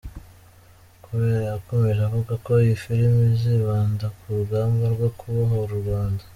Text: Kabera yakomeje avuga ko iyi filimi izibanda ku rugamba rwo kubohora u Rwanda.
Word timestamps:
Kabera 1.03 1.41
yakomeje 1.53 2.01
avuga 2.09 2.33
ko 2.45 2.51
iyi 2.63 2.75
filimi 2.83 3.21
izibanda 3.33 4.05
ku 4.17 4.23
rugamba 4.37 4.83
rwo 4.93 5.09
kubohora 5.17 5.73
u 5.79 5.83
Rwanda. 5.85 6.23